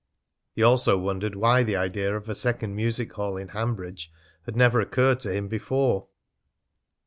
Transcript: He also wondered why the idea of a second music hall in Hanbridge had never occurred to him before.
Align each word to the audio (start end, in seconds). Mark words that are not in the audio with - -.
He 0.55 0.63
also 0.63 0.97
wondered 0.97 1.35
why 1.35 1.61
the 1.61 1.75
idea 1.75 2.17
of 2.17 2.27
a 2.27 2.33
second 2.33 2.75
music 2.75 3.13
hall 3.13 3.37
in 3.37 3.49
Hanbridge 3.49 4.11
had 4.47 4.55
never 4.55 4.81
occurred 4.81 5.19
to 5.19 5.31
him 5.31 5.47
before. 5.47 6.07